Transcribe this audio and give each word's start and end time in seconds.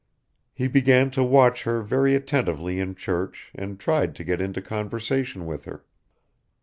He 0.51 0.67
began 0.67 1.11
to 1.11 1.23
watch 1.23 1.61
her 1.61 1.83
very 1.83 2.15
attentively 2.15 2.79
in 2.79 2.95
church 2.95 3.51
and 3.53 3.79
tried 3.79 4.15
to 4.15 4.23
get 4.23 4.41
into 4.41 4.59
conversation 4.59 5.45
with 5.45 5.65
her. 5.65 5.85